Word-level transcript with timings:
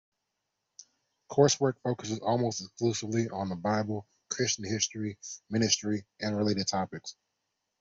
Coursework 1.31 1.75
focuses 1.83 2.17
almost 2.21 2.59
exclusively 2.63 3.29
on 3.29 3.49
the 3.49 3.55
Bible, 3.55 4.07
Christian 4.31 4.65
History, 4.65 5.19
ministry 5.51 6.07
and 6.19 6.35
related 6.35 6.67
topics. 6.67 7.15